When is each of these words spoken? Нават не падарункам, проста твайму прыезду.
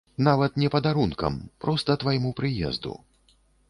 Нават 0.27 0.55
не 0.61 0.71
падарункам, 0.75 1.37
проста 1.67 2.01
твайму 2.05 2.37
прыезду. 2.43 3.01